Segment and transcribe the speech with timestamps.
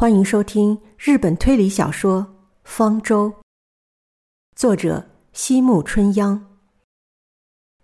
[0.00, 2.22] 欢迎收听日本推理小说
[2.64, 3.28] 《方舟》，
[4.56, 6.56] 作者西木春央。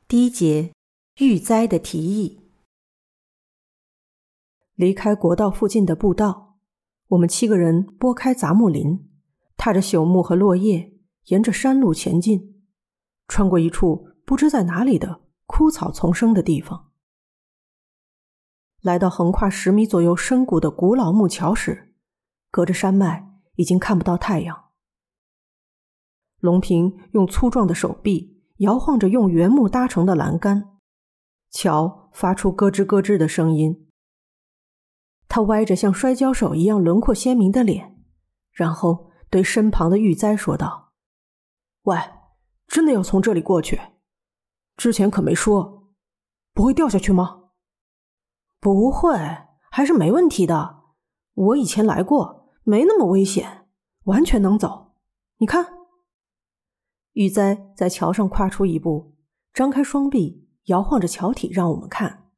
[0.08, 0.72] 第一节，
[1.18, 2.40] 遇灾的提议。
[4.76, 6.56] 离开国道附近的步道，
[7.08, 9.10] 我们七个人拨开杂木林，
[9.58, 10.94] 踏着朽木和落叶，
[11.26, 12.62] 沿着山路前进，
[13.28, 16.92] 穿过一处不知在哪里的枯草丛生的地方，
[18.80, 21.85] 来到横跨十米左右深谷的古老木桥时。
[22.56, 24.70] 隔着山脉，已经看不到太阳。
[26.38, 30.78] 龙平用粗壮的手臂摇晃着用原木搭成的栏杆，
[31.50, 33.90] 桥发出咯吱咯吱的声音。
[35.28, 37.94] 他歪着像摔跤手一样轮廓鲜明的脸，
[38.52, 40.94] 然后对身旁的玉哉说道
[41.84, 41.98] ：“喂，
[42.66, 43.78] 真的要从这里过去？
[44.78, 45.92] 之前可没说，
[46.54, 47.50] 不会掉下去吗
[48.58, 49.14] ？”“不会，
[49.70, 50.84] 还是没问题的。
[51.34, 53.68] 我以前来过。”没那么危险，
[54.06, 54.96] 完全能走。
[55.36, 55.86] 你看，
[57.12, 59.14] 玉哉在桥上跨出一步，
[59.52, 62.28] 张开双臂，摇晃着桥体，让我们看。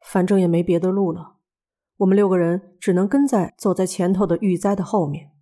[0.00, 1.38] 反正也没别的路了，
[1.96, 5.32] 我们六个人只能跟在走在前头的玉哉的后面。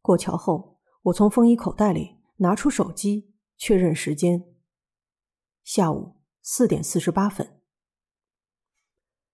[0.00, 4.56] 过桥后，我从风衣口袋里拿出手机，确认时间。
[5.62, 7.60] 下午四点四十八分。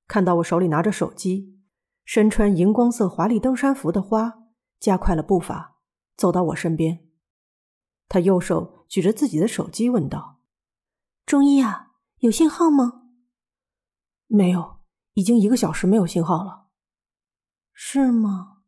[0.08, 1.55] 看到我手里拿着手机。
[2.06, 4.44] 身穿荧光色华丽登山服的花
[4.78, 5.80] 加快了步伐，
[6.16, 7.04] 走到我身边。
[8.08, 10.40] 他右手举着自己的手机，问道
[11.26, 13.08] ：“中医啊，有信号吗
[14.28, 14.78] ？”“没有，
[15.14, 16.68] 已经一个小时没有信号了。
[17.74, 18.62] ”“是吗？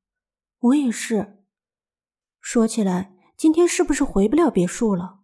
[0.59, 1.44] 我也是。
[2.41, 5.20] 说起来，今天是不是回不了别墅了？”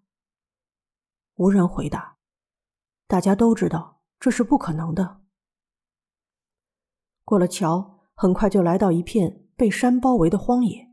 [1.34, 2.18] 无人回答。
[3.08, 5.22] 大家都知道这是不可能的。
[7.24, 7.93] 过了桥。
[8.14, 10.90] 很快就来到一片被山包围的荒野。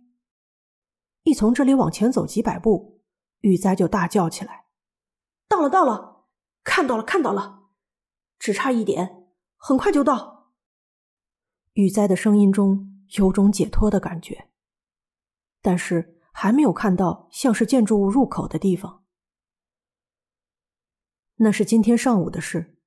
[1.24, 3.02] 一从这里往前走几百步，
[3.42, 4.66] 玉哉就大叫起来
[5.48, 6.26] ：“到了，到了，
[6.64, 7.70] 看到了，看到了，
[8.40, 10.54] 只差一点，很快就到。”
[11.74, 14.50] 玉哉的声音中有种解脱的感觉，
[15.62, 19.04] 但是还没有看到像是建筑物入口的地方。
[21.36, 22.80] 那是今天上午的事。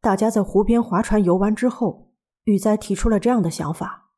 [0.00, 2.09] 大家在湖边划船游完之后。
[2.44, 4.12] 玉哉提出了这样的想法：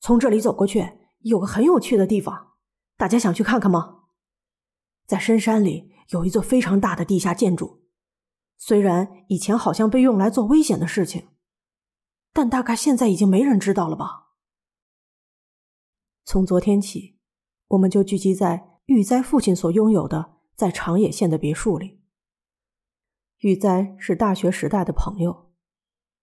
[0.00, 2.52] 从这里走过去，有个很有趣的地方，
[2.96, 4.04] 大家想去看看吗？
[5.06, 7.82] 在深山里有一座非常大的地下建筑，
[8.56, 11.28] 虽然以前好像被用来做危险的事情，
[12.32, 14.28] 但大概现在已经没人知道了吧？
[16.24, 17.18] 从昨天起，
[17.68, 22.00] 我们就聚集在玉哉父亲所拥有的在长野县的别墅里。
[23.38, 25.49] 玉哉是大学时代的朋友。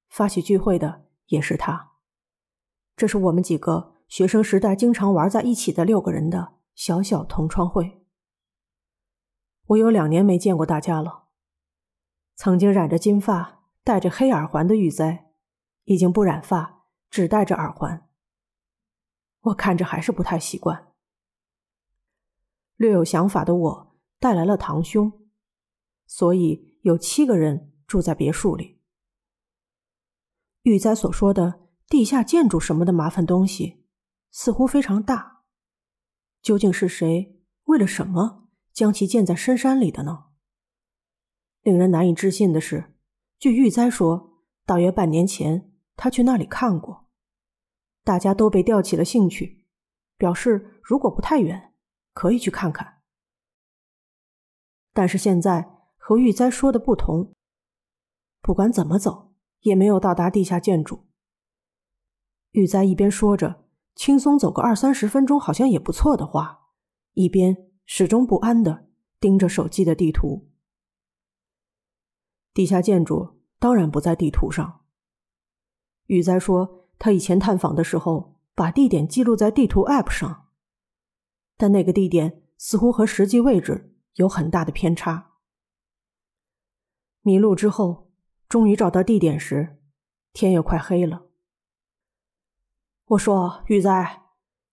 [0.09, 1.94] 发起聚会的也是他。
[2.95, 8.03] 这是我们几个学生时代经常玩在一起的六个人的小小同窗会。
[9.67, 11.25] 我有两年没见过大家了。
[12.35, 15.31] 曾经染着金发、戴着黑耳环的玉哉，
[15.84, 18.07] 已经不染发，只戴着耳环。
[19.41, 20.94] 我看着还是不太习惯。
[22.75, 25.12] 略有想法的我带来了堂兄，
[26.06, 28.76] 所以有七个人住在别墅里。
[30.67, 33.85] 玉哉所说的地下建筑什么的麻烦东西，
[34.31, 35.44] 似乎非常大。
[36.41, 40.25] 究竟是谁为了什么将其建在深山里的呢？
[41.61, 42.97] 令人难以置信的是，
[43.39, 47.07] 据玉哉说，大约半年前他去那里看过，
[48.03, 49.66] 大家都被吊起了兴趣，
[50.17, 51.73] 表示如果不太远，
[52.11, 53.03] 可以去看看。
[54.91, 57.34] 但是现在和玉哉说的不同，
[58.41, 59.26] 不管怎么走。
[59.62, 61.06] 也没有到达地下建筑。
[62.51, 66.69] 玉哉一边说着“轻松走个二三十分钟好像也不错”的话，
[67.13, 68.88] 一边始终不安的
[69.19, 70.50] 盯着手机的地图。
[72.53, 74.85] 地下建筑当然不在地图上。
[76.06, 80.47] 玉哉说他以前探访的时候把地点记录在地图 App 上，
[81.58, 85.34] 但那个地点似乎和实际位置有很大的偏差。
[87.22, 88.06] 迷路之后。
[88.49, 89.78] 终于找到地点时，
[90.32, 91.23] 天也快黑了。
[93.08, 94.23] 我说：“玉哉，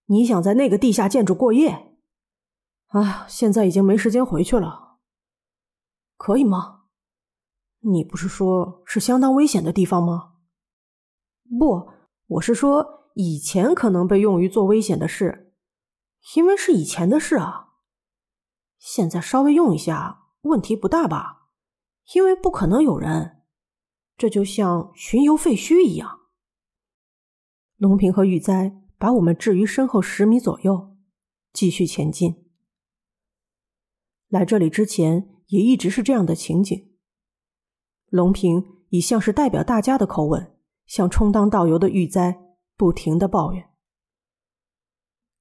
[0.07, 1.93] 你想在那个地下建筑过夜？
[2.89, 4.99] 啊，现在已经没时间回去了。
[6.17, 6.85] 可以吗？
[7.81, 10.35] 你不是说是相当危险的地方吗？
[11.59, 11.91] 不，
[12.27, 15.53] 我是说以前可能被用于做危险的事，
[16.37, 17.75] 因为是以前的事啊。
[18.79, 21.49] 现在稍微用一下，问题不大吧？
[22.15, 23.43] 因为不可能有人。”
[24.17, 26.21] 这就像巡游废墟一样，
[27.77, 30.97] 龙平和玉哉把我们置于身后十米左右，
[31.53, 32.45] 继续前进。
[34.29, 36.93] 来这里之前也一直是这样的情景。
[38.09, 40.55] 龙平以像是代表大家的口吻，
[40.87, 42.41] 向充当导游的玉哉
[42.77, 43.71] 不停的抱怨。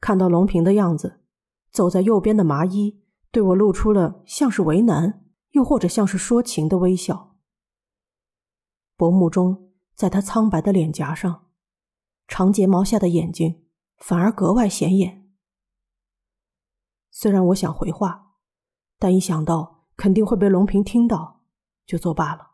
[0.01, 1.21] 看到龙平的样子，
[1.71, 7.32] 走在右边的麻衣对我露出了像是为难，又或者像是说情的微笑。
[8.95, 11.47] 薄暮中，在他苍白的脸颊上，
[12.27, 13.65] 长睫毛下的眼睛
[13.97, 15.29] 反而格外显眼。
[17.11, 18.35] 虽然我想回话，
[18.97, 21.41] 但一想到肯定会被龙平听到，
[21.85, 22.51] 就作罢了。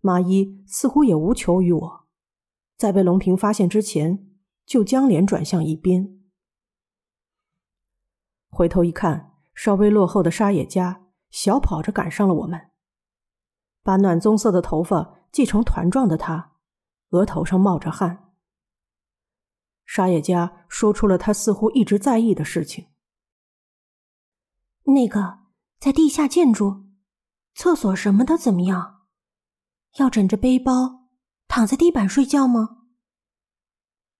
[0.00, 2.06] 麻衣似乎也无求于我，
[2.76, 4.24] 在被龙平发现之前。
[4.66, 6.20] 就将脸转向一边，
[8.50, 12.72] 回头一看，稍微落后的沙野家小跑着赶上了我们。
[13.86, 16.56] 把暖棕色的头发系成团状的他，
[17.10, 18.32] 额头上冒着汗。
[19.84, 22.88] 沙野家说出了他似乎一直在意的事情：
[24.82, 25.38] 那个
[25.78, 26.86] 在地下建筑、
[27.54, 29.02] 厕所什么的怎么样？
[29.98, 31.06] 要枕着背包
[31.46, 32.86] 躺在地板睡觉吗？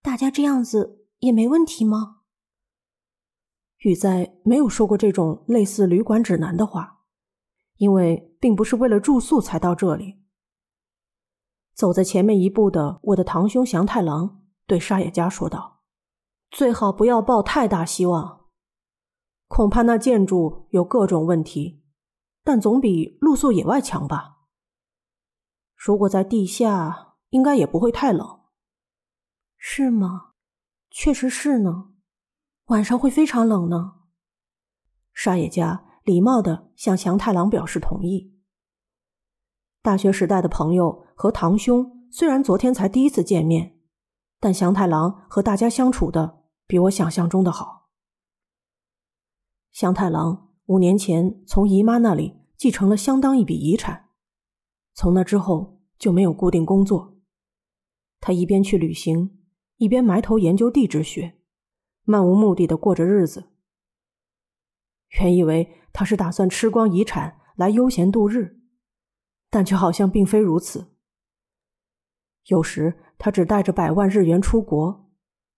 [0.00, 2.20] 大家这样子也没问题吗？
[3.78, 6.95] 雨在没有说过这种类似旅馆指南的话，
[7.76, 10.22] 因为并不是为了住宿才到这里。
[11.74, 15.82] 走在前面一步的我的堂兄祥太郎对沙野家说道
[16.50, 18.46] ：“最好不要抱太大希望，
[19.48, 21.82] 恐怕那建筑有各种问题，
[22.42, 24.38] 但总比露宿野外强吧。
[25.74, 28.40] 如果在地下，应该也不会太冷。”
[29.58, 30.32] 是吗？
[30.90, 31.90] 确实是呢。
[32.66, 34.00] 晚上会非常冷呢。
[35.12, 38.32] 沙野家礼貌的向祥太郎表示同意。
[39.82, 43.76] 大学时代的朋友和堂兄虽然昨天才第一次见面，
[44.38, 47.88] 但祥太郎和大家相处的比我想象中的好。
[49.72, 54.10] 祥太郎五年前从姨妈那里继承了相当一笔遗产，
[54.94, 57.16] 从那之后就没有固定工作。
[58.20, 59.32] 他一边去旅行。
[59.78, 61.34] 一边埋头研究地质学，
[62.04, 63.50] 漫无目的的过着日子。
[65.08, 68.60] 原以为他是打算吃光遗产来悠闲度日，
[69.50, 70.94] 但却好像并非如此。
[72.46, 75.10] 有时他只带着百万日元出国，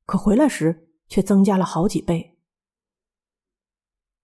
[0.07, 2.39] 可回来时却增加了好几倍。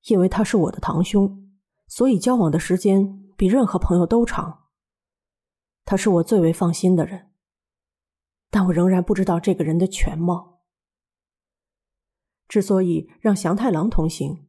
[0.05, 1.51] 因为他是我的堂兄，
[1.87, 4.67] 所以交往的时间比任何朋友都长。
[5.85, 7.31] 他是我最为放心的人。
[8.51, 10.63] 但我仍然不知道这个人的全貌。
[12.47, 14.47] 之所以让祥太郎同行，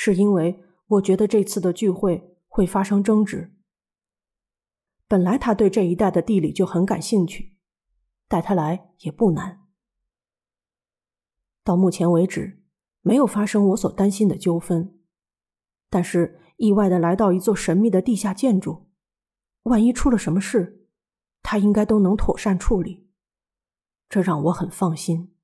[0.00, 3.52] 是因为我觉得这次的聚会会发生争执。
[5.08, 7.56] 本来他对这一带的地理就很感兴趣，
[8.28, 9.66] 带他来也不难。
[11.64, 12.62] 到目前为止，
[13.00, 15.00] 没有发生我所担心的纠纷，
[15.90, 18.86] 但是意外的来到一座神秘的地下建筑，
[19.64, 20.86] 万一出了什么事，
[21.42, 23.08] 他应该都能妥善处理。
[24.08, 25.34] 这让我很放心。